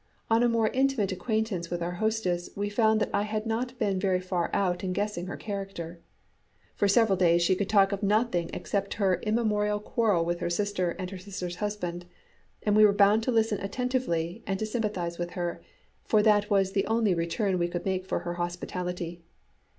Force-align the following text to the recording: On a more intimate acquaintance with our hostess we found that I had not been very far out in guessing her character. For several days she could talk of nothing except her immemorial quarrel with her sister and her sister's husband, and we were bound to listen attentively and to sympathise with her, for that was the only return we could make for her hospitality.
On 0.31 0.41
a 0.41 0.49
more 0.49 0.69
intimate 0.69 1.11
acquaintance 1.11 1.69
with 1.69 1.83
our 1.83 1.97
hostess 2.01 2.49
we 2.55 2.71
found 2.71 2.99
that 2.99 3.11
I 3.13 3.21
had 3.21 3.45
not 3.45 3.77
been 3.77 3.99
very 3.99 4.19
far 4.19 4.49
out 4.51 4.83
in 4.83 4.93
guessing 4.93 5.27
her 5.27 5.37
character. 5.37 6.01
For 6.73 6.87
several 6.87 7.15
days 7.15 7.43
she 7.43 7.53
could 7.53 7.69
talk 7.69 7.91
of 7.91 8.01
nothing 8.01 8.49
except 8.51 8.95
her 8.95 9.19
immemorial 9.21 9.79
quarrel 9.79 10.25
with 10.25 10.39
her 10.39 10.49
sister 10.49 10.95
and 10.97 11.11
her 11.11 11.19
sister's 11.19 11.57
husband, 11.57 12.07
and 12.63 12.75
we 12.75 12.83
were 12.83 12.93
bound 12.93 13.21
to 13.21 13.31
listen 13.31 13.61
attentively 13.61 14.41
and 14.47 14.57
to 14.57 14.65
sympathise 14.65 15.19
with 15.19 15.33
her, 15.37 15.61
for 16.03 16.23
that 16.23 16.49
was 16.49 16.71
the 16.71 16.87
only 16.87 17.13
return 17.13 17.59
we 17.59 17.67
could 17.67 17.85
make 17.85 18.07
for 18.07 18.21
her 18.21 18.33
hospitality. 18.33 19.21